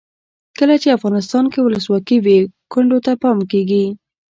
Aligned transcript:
کله 0.57 0.75
چې 0.81 0.95
افغانستان 0.97 1.45
کې 1.51 1.59
ولسواکي 1.61 2.17
وي 2.25 2.39
کونډو 2.71 2.97
ته 3.05 3.11
پام 3.21 3.37
کیږي. 3.51 3.85